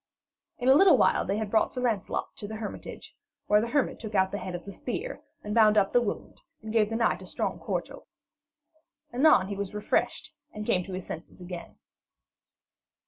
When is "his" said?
10.93-11.05